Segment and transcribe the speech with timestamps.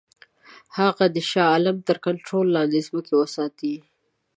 [0.77, 3.75] هغه د شاه عالم تر کنټرول لاندي ځمکې وساتي.